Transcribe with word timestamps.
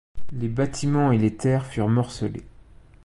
Les 0.31 0.47
bâtiments 0.47 1.11
et 1.11 1.19
les 1.19 1.35
terres 1.37 1.67
furent 1.67 1.87
morcelés. 1.87 2.41